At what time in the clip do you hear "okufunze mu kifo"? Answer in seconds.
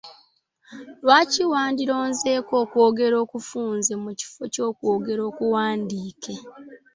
3.25-4.41